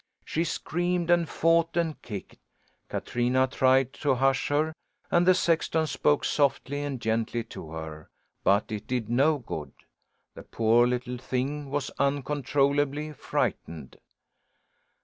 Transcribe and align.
She 0.25 0.45
screamed 0.45 1.11
and 1.11 1.29
fought 1.29 1.77
and 1.77 2.01
kicked. 2.01 2.39
Katrina 2.89 3.45
tried 3.45 3.93
to 4.01 4.15
hush 4.15 4.47
her 4.47 4.73
and 5.11 5.27
the 5.27 5.35
sexton 5.35 5.85
spoke 5.85 6.25
softly 6.25 6.81
and 6.81 6.99
gently 6.99 7.43
to 7.53 7.69
her; 7.69 8.09
but 8.43 8.71
it 8.71 8.87
did 8.87 9.09
no 9.09 9.37
good. 9.37 9.73
The 10.33 10.41
poor 10.41 10.87
little 10.87 11.17
thing 11.19 11.69
was 11.69 11.91
uncontrollably 11.99 13.13
frightened. 13.13 13.97